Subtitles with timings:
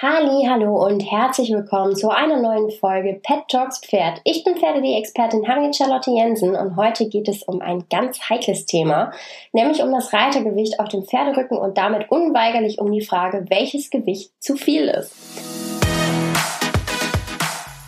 [0.00, 4.20] Halli, hallo und herzlich willkommen zu einer neuen Folge Pet Talks Pferd.
[4.22, 9.10] Ich bin Pferde.de-Expertin Harriet Charlotte Jensen und heute geht es um ein ganz heikles Thema,
[9.52, 14.30] nämlich um das Reitergewicht auf dem Pferderücken und damit unweigerlich um die Frage, welches Gewicht
[14.38, 15.16] zu viel ist.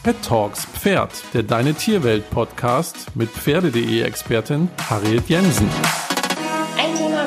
[0.02, 5.70] Pet Talks Pferd, der Deine Tierwelt Podcast mit Pferde.de-Expertin Harriet Jensen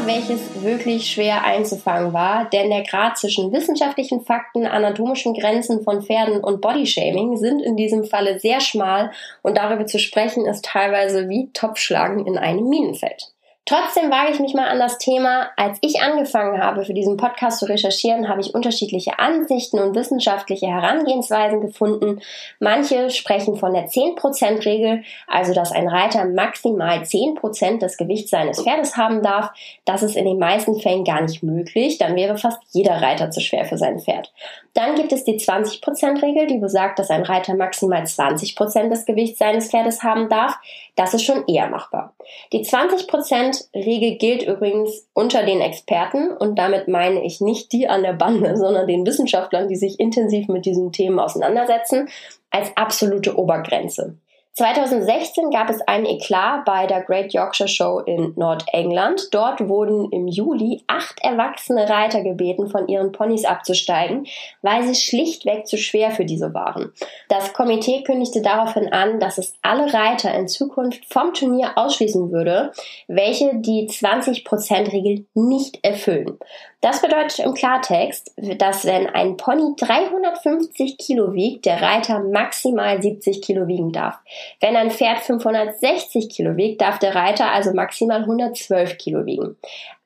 [0.06, 6.44] welches wirklich schwer einzufangen war, denn der Grad zwischen wissenschaftlichen Fakten, anatomischen Grenzen von Pferden
[6.44, 9.12] und Bodyshaming sind in diesem Falle sehr schmal
[9.42, 13.34] und darüber zu sprechen ist teilweise wie Topfschlagen in einem Minenfeld.
[13.66, 15.50] Trotzdem wage ich mich mal an das Thema.
[15.56, 20.68] Als ich angefangen habe, für diesen Podcast zu recherchieren, habe ich unterschiedliche Ansichten und wissenschaftliche
[20.68, 22.20] Herangehensweisen gefunden.
[22.60, 28.98] Manche sprechen von der 10%-Regel, also dass ein Reiter maximal 10% des Gewichts seines Pferdes
[28.98, 29.52] haben darf.
[29.86, 31.98] Das ist in den meisten Fällen gar nicht möglich.
[31.98, 34.34] Dann wäre fast jeder Reiter zu schwer für sein Pferd.
[34.74, 39.70] Dann gibt es die 20%-Regel, die besagt, dass ein Reiter maximal 20% des Gewichts seines
[39.70, 40.58] Pferdes haben darf.
[40.96, 42.14] Das ist schon eher machbar.
[42.52, 48.04] Die 20% Regel gilt übrigens unter den Experten und damit meine ich nicht die an
[48.04, 52.10] der Bande, sondern den Wissenschaftlern, die sich intensiv mit diesen Themen auseinandersetzen,
[52.52, 54.18] als absolute Obergrenze.
[54.56, 59.30] 2016 gab es einen Eklat bei der Great Yorkshire Show in Nordengland.
[59.32, 64.28] Dort wurden im Juli acht erwachsene Reiter gebeten, von ihren Ponys abzusteigen,
[64.62, 66.94] weil sie schlichtweg zu schwer für diese waren.
[67.30, 72.74] Das Komitee kündigte daraufhin an, dass es alle Reiter in Zukunft vom Turnier ausschließen würde,
[73.08, 76.38] welche die 20%-Regel nicht erfüllen.
[76.84, 83.42] Das bedeutet im Klartext, dass wenn ein Pony 350 Kilo wiegt, der Reiter maximal 70
[83.42, 84.20] Kilo wiegen darf.
[84.60, 89.56] Wenn ein Pferd 560 Kilo wiegt, darf der Reiter also maximal 112 Kilo wiegen.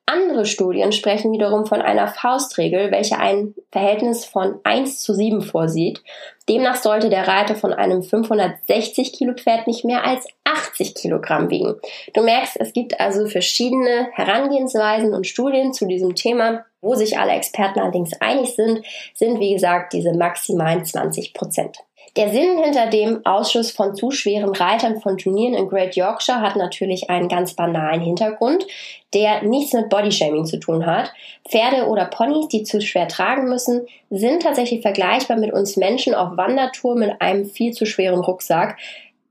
[0.08, 6.02] Andere Studien sprechen wiederum von einer Faustregel, welche ein Verhältnis von 1 zu 7 vorsieht.
[6.48, 11.74] Demnach sollte der Reiter von einem 560 Kilo Pferd nicht mehr als 80 Kilogramm wiegen.
[12.14, 16.64] Du merkst, es gibt also verschiedene Herangehensweisen und Studien zu diesem Thema.
[16.80, 21.76] Wo sich alle Experten allerdings einig sind, sind wie gesagt diese maximalen 20 Prozent.
[22.16, 26.56] Der Sinn hinter dem Ausschuss von zu schweren Reitern von Turnieren in Great Yorkshire hat
[26.56, 28.66] natürlich einen ganz banalen Hintergrund,
[29.14, 31.12] der nichts mit Bodyshaming zu tun hat.
[31.48, 36.36] Pferde oder Ponys, die zu schwer tragen müssen, sind tatsächlich vergleichbar mit uns Menschen auf
[36.36, 38.78] Wandertour mit einem viel zu schweren Rucksack.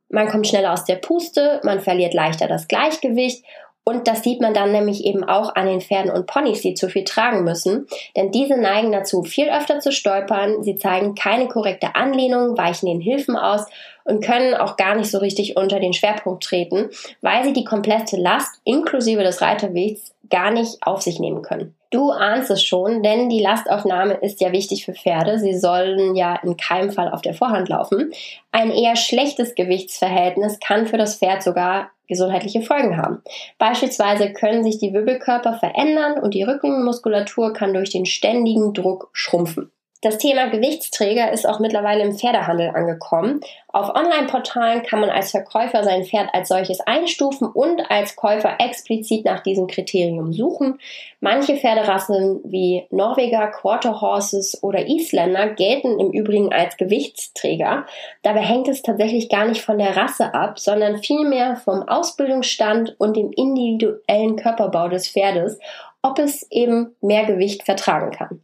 [0.10, 3.44] Man kommt schneller aus der Puste, man verliert leichter das Gleichgewicht
[3.88, 6.90] und das sieht man dann nämlich eben auch an den Pferden und Ponys, die zu
[6.90, 7.88] viel tragen müssen.
[8.18, 10.62] Denn diese neigen dazu, viel öfter zu stolpern.
[10.62, 13.66] Sie zeigen keine korrekte Anlehnung, weichen den Hilfen aus
[14.04, 16.90] und können auch gar nicht so richtig unter den Schwerpunkt treten,
[17.22, 21.74] weil sie die komplette Last inklusive des Reiterwegs gar nicht auf sich nehmen können.
[21.90, 25.40] Du ahnst es schon, denn die Lastaufnahme ist ja wichtig für Pferde.
[25.40, 28.12] Sie sollen ja in keinem Fall auf der Vorhand laufen.
[28.52, 33.22] Ein eher schlechtes Gewichtsverhältnis kann für das Pferd sogar gesundheitliche Folgen haben.
[33.58, 39.72] Beispielsweise können sich die Wirbelkörper verändern und die Rückenmuskulatur kann durch den ständigen Druck schrumpfen.
[40.02, 43.42] Das Thema Gewichtsträger ist auch mittlerweile im Pferdehandel angekommen.
[43.70, 49.26] Auf Online-Portalen kann man als Verkäufer sein Pferd als solches einstufen und als Käufer explizit
[49.26, 50.80] nach diesem Kriterium suchen.
[51.20, 57.88] Manche Pferderassen wie Norweger, Quarter Horses oder Isländer gelten im Übrigen als Gewichtsträger.
[58.22, 63.18] Dabei hängt es tatsächlich gar nicht von der Rasse ab, sondern vielmehr vom Ausbildungsstand und
[63.18, 65.58] dem individuellen Körperbau des Pferdes,
[66.04, 68.42] ob es eben mehr Gewicht vertragen kann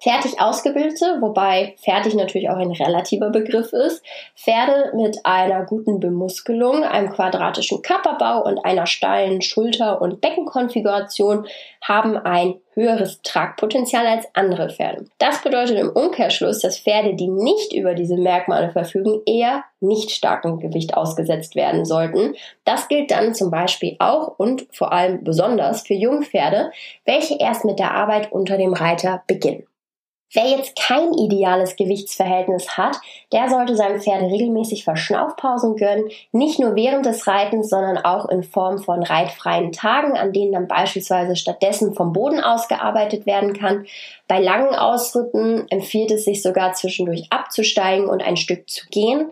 [0.00, 4.04] fertig ausgebildete, wobei fertig natürlich auch ein relativer Begriff ist,
[4.36, 11.46] Pferde mit einer guten Bemuskelung, einem quadratischen Körperbau und einer steilen Schulter- und Beckenkonfiguration
[11.82, 15.06] haben ein höheres Tragpotenzial als andere Pferde.
[15.18, 20.60] Das bedeutet im Umkehrschluss, dass Pferde, die nicht über diese Merkmale verfügen, eher nicht starkem
[20.60, 22.34] Gewicht ausgesetzt werden sollten.
[22.64, 26.70] Das gilt dann zum Beispiel auch und vor allem besonders für Jungpferde,
[27.04, 29.66] welche erst mit der Arbeit unter dem Reiter beginnen.
[30.32, 32.96] Wer jetzt kein ideales Gewichtsverhältnis hat,
[33.32, 38.42] der sollte seinem Pferd regelmäßig Verschnaufpausen gönnen, nicht nur während des Reitens, sondern auch in
[38.42, 43.86] Form von reitfreien Tagen, an denen dann beispielsweise stattdessen vom Boden aus gearbeitet werden kann.
[44.26, 49.30] Bei langen Ausritten empfiehlt es sich sogar zwischendurch abzusteigen und ein Stück zu gehen.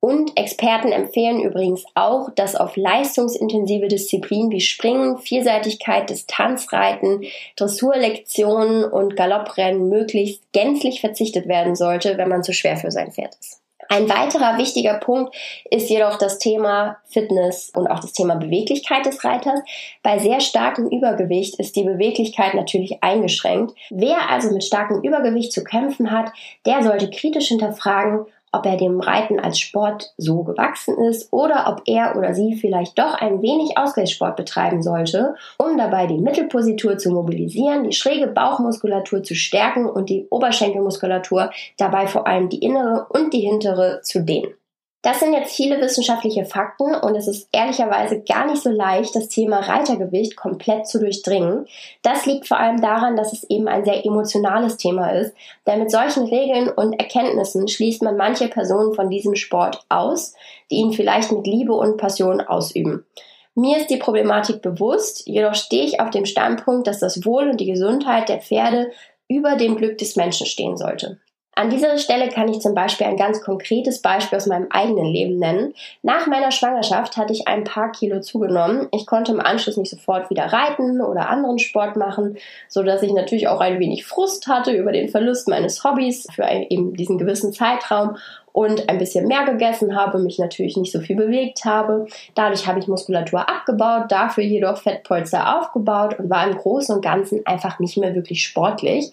[0.00, 7.24] Und Experten empfehlen übrigens auch, dass auf leistungsintensive Disziplinen wie Springen, Vielseitigkeit, Distanzreiten,
[7.56, 13.34] Dressurlektionen und Galopprennen möglichst gänzlich verzichtet werden sollte, wenn man zu schwer für sein Pferd
[13.40, 13.60] ist.
[13.90, 15.34] Ein weiterer wichtiger Punkt
[15.70, 19.60] ist jedoch das Thema Fitness und auch das Thema Beweglichkeit des Reiters.
[20.02, 23.74] Bei sehr starkem Übergewicht ist die Beweglichkeit natürlich eingeschränkt.
[23.88, 26.30] Wer also mit starkem Übergewicht zu kämpfen hat,
[26.66, 28.26] der sollte kritisch hinterfragen,
[28.58, 32.98] ob er dem Reiten als Sport so gewachsen ist oder ob er oder sie vielleicht
[32.98, 39.22] doch ein wenig Ausgleichssport betreiben sollte, um dabei die Mittelpositur zu mobilisieren, die schräge Bauchmuskulatur
[39.22, 44.57] zu stärken und die Oberschenkelmuskulatur dabei vor allem die innere und die hintere zu dehnen.
[45.02, 49.28] Das sind jetzt viele wissenschaftliche Fakten und es ist ehrlicherweise gar nicht so leicht, das
[49.28, 51.66] Thema Reitergewicht komplett zu durchdringen.
[52.02, 55.34] Das liegt vor allem daran, dass es eben ein sehr emotionales Thema ist,
[55.68, 60.34] denn mit solchen Regeln und Erkenntnissen schließt man manche Personen von diesem Sport aus,
[60.68, 63.06] die ihn vielleicht mit Liebe und Passion ausüben.
[63.54, 67.60] Mir ist die Problematik bewusst, jedoch stehe ich auf dem Standpunkt, dass das Wohl und
[67.60, 68.90] die Gesundheit der Pferde
[69.28, 71.18] über dem Glück des Menschen stehen sollte.
[71.58, 75.40] An dieser Stelle kann ich zum Beispiel ein ganz konkretes Beispiel aus meinem eigenen Leben
[75.40, 75.74] nennen.
[76.04, 78.86] Nach meiner Schwangerschaft hatte ich ein paar Kilo zugenommen.
[78.92, 82.38] Ich konnte im Anschluss nicht sofort wieder reiten oder anderen Sport machen,
[82.68, 86.44] so dass ich natürlich auch ein wenig Frust hatte über den Verlust meines Hobbys für
[86.48, 88.18] eben diesen gewissen Zeitraum
[88.58, 92.06] und ein bisschen mehr gegessen habe, mich natürlich nicht so viel bewegt habe.
[92.34, 97.46] Dadurch habe ich Muskulatur abgebaut, dafür jedoch Fettpolster aufgebaut und war im Großen und Ganzen
[97.46, 99.12] einfach nicht mehr wirklich sportlich.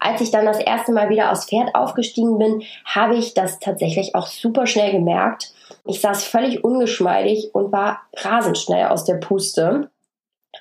[0.00, 4.14] Als ich dann das erste Mal wieder aufs Pferd aufgestiegen bin, habe ich das tatsächlich
[4.14, 5.52] auch super schnell gemerkt.
[5.84, 9.90] Ich saß völlig ungeschmeidig und war rasend schnell aus der Puste.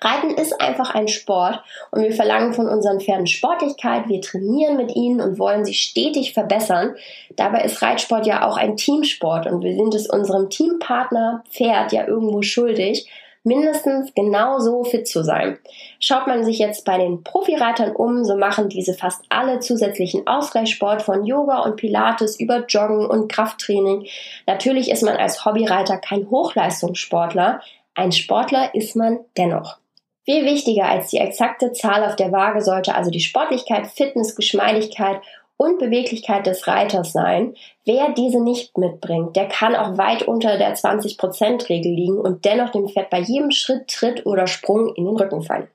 [0.02, 1.62] Reiten ist einfach ein Sport
[1.92, 6.34] und wir verlangen von unseren Pferden Sportlichkeit, wir trainieren mit ihnen und wollen sie stetig
[6.34, 6.96] verbessern.
[7.36, 12.08] Dabei ist Reitsport ja auch ein Teamsport und wir sind es unserem Teampartner Pferd ja
[12.08, 13.10] irgendwo schuldig,
[13.46, 15.60] mindestens genauso fit zu sein.
[16.00, 21.04] Schaut man sich jetzt bei den Profireitern um, so machen diese fast alle zusätzlichen Ausgleichssport
[21.04, 24.08] von Yoga und Pilates über Joggen und Krafttraining.
[24.48, 27.62] Natürlich ist man als Hobbyreiter kein Hochleistungssportler,
[27.94, 29.78] ein Sportler ist man dennoch.
[30.26, 35.22] Viel wichtiger als die exakte Zahl auf der Waage sollte also die Sportlichkeit, Fitness, Geschmeidigkeit
[35.56, 37.54] und Beweglichkeit des Reiters sein.
[37.86, 42.90] Wer diese nicht mitbringt, der kann auch weit unter der 20%-Regel liegen und dennoch dem
[42.90, 45.68] Pferd bei jedem Schritt, Tritt oder Sprung in den Rücken fallen.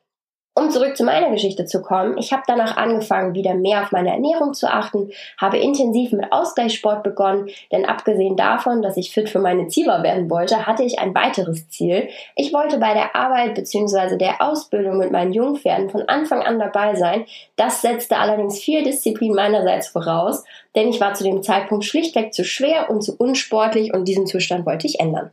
[0.61, 4.11] Um zurück zu meiner Geschichte zu kommen, ich habe danach angefangen, wieder mehr auf meine
[4.11, 5.11] Ernährung zu achten,
[5.41, 10.29] habe intensiv mit Ausgleichssport begonnen, denn abgesehen davon, dass ich fit für meine Ziva werden
[10.29, 12.11] wollte, hatte ich ein weiteres Ziel.
[12.37, 14.19] Ich wollte bei der Arbeit bzw.
[14.19, 17.25] der Ausbildung mit meinen Jungpferden von Anfang an dabei sein.
[17.57, 20.45] Das setzte allerdings viel Disziplin meinerseits voraus,
[20.77, 24.67] denn ich war zu dem Zeitpunkt schlichtweg zu schwer und zu unsportlich und diesen Zustand
[24.67, 25.31] wollte ich ändern.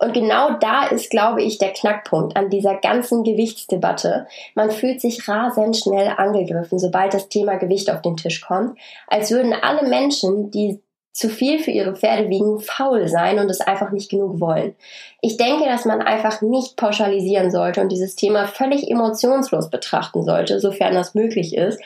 [0.00, 4.26] Und genau da ist, glaube ich, der Knackpunkt an dieser ganzen Gewichtsdebatte.
[4.54, 9.30] Man fühlt sich rasend schnell angegriffen, sobald das Thema Gewicht auf den Tisch kommt, als
[9.30, 10.80] würden alle Menschen, die
[11.12, 14.74] zu viel für ihre Pferde wiegen, faul sein und es einfach nicht genug wollen.
[15.20, 20.60] Ich denke, dass man einfach nicht pauschalisieren sollte und dieses Thema völlig emotionslos betrachten sollte,
[20.60, 21.78] sofern das möglich ist.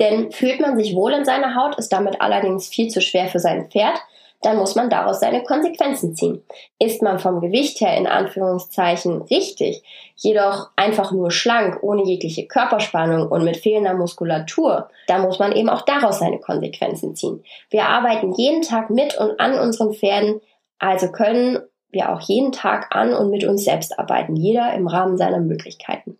[0.00, 3.38] Denn fühlt man sich wohl in seiner Haut, ist damit allerdings viel zu schwer für
[3.38, 4.00] sein Pferd,
[4.42, 6.42] dann muss man daraus seine Konsequenzen ziehen.
[6.78, 9.82] Ist man vom Gewicht her in Anführungszeichen richtig,
[10.16, 15.68] jedoch einfach nur schlank, ohne jegliche Körperspannung und mit fehlender Muskulatur, dann muss man eben
[15.68, 17.42] auch daraus seine Konsequenzen ziehen.
[17.70, 20.40] Wir arbeiten jeden Tag mit und an unseren Pferden,
[20.78, 21.58] also können
[21.90, 26.19] wir auch jeden Tag an und mit uns selbst arbeiten, jeder im Rahmen seiner Möglichkeiten.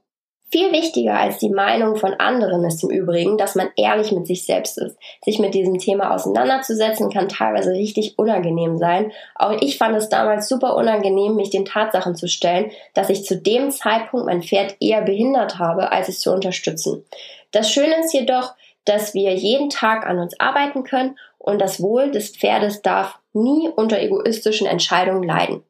[0.53, 4.45] Viel wichtiger als die Meinung von anderen ist im Übrigen, dass man ehrlich mit sich
[4.45, 4.97] selbst ist.
[5.25, 9.13] Sich mit diesem Thema auseinanderzusetzen kann teilweise richtig unangenehm sein.
[9.37, 13.37] Auch ich fand es damals super unangenehm, mich den Tatsachen zu stellen, dass ich zu
[13.37, 17.05] dem Zeitpunkt mein Pferd eher behindert habe, als es zu unterstützen.
[17.53, 18.55] Das Schöne ist jedoch,
[18.85, 23.69] dass wir jeden Tag an uns arbeiten können und das Wohl des Pferdes darf nie
[23.69, 25.63] unter egoistischen Entscheidungen leiden.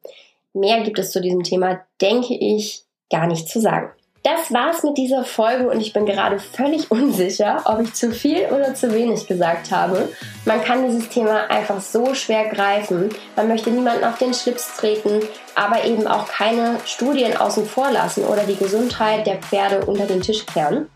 [0.55, 3.91] Mehr gibt es zu diesem Thema, denke ich, gar nicht zu sagen.
[4.23, 8.49] Das war's mit dieser Folge und ich bin gerade völlig unsicher, ob ich zu viel
[8.51, 10.11] oder zu wenig gesagt habe.
[10.45, 13.09] Man kann dieses Thema einfach so schwer greifen.
[13.35, 15.21] Man möchte niemanden auf den Schlips treten,
[15.55, 20.21] aber eben auch keine Studien außen vor lassen oder die Gesundheit der Pferde unter den
[20.21, 20.91] Tisch kehren.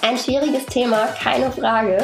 [0.00, 1.98] Ein schwieriges Thema, keine Frage,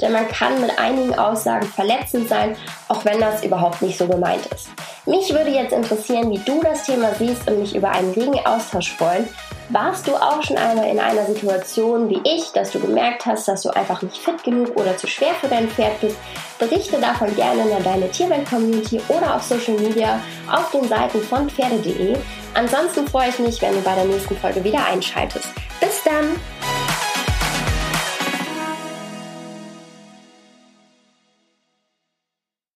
[0.00, 2.56] denn man kann mit einigen Aussagen verletzend sein,
[2.88, 4.68] auch wenn das überhaupt nicht so gemeint ist.
[5.04, 8.92] Mich würde jetzt interessieren, wie du das Thema siehst und mich über einen regen Austausch
[8.92, 9.28] freuen.
[9.70, 13.62] Warst du auch schon einmal in einer Situation wie ich, dass du gemerkt hast, dass
[13.62, 16.16] du einfach nicht fit genug oder zu schwer für dein Pferd bist?
[16.58, 22.16] Berichte davon gerne in deine Tierwelt-Community oder auf Social Media auf den Seiten von Pferde.de.
[22.54, 25.48] Ansonsten freue ich mich, wenn du bei der nächsten Folge wieder einschaltest.
[25.80, 26.57] Bis dann!